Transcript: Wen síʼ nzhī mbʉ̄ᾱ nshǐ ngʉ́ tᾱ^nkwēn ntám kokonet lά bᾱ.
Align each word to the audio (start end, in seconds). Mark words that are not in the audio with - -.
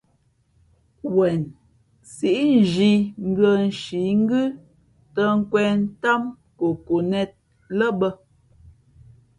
Wen 1.15 1.41
síʼ 2.15 2.39
nzhī 2.59 2.93
mbʉ̄ᾱ 3.29 3.53
nshǐ 3.67 4.01
ngʉ́ 4.23 4.43
tᾱ^nkwēn 5.15 5.75
ntám 5.91 6.21
kokonet 6.59 7.31
lά 7.77 7.87
bᾱ. 7.99 8.09